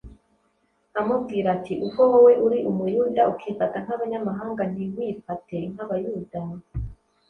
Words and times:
amubwira 0.99 1.47
ati, 1.57 1.73
“Ubwo 1.85 2.01
wowe 2.11 2.33
Uri 2.45 2.59
Umuyuda, 2.69 3.21
ukifata 3.33 3.77
nk’abanyamahanga, 3.83 4.61
ntiwifate 4.71 5.57
nk’Abayuda, 5.73 6.39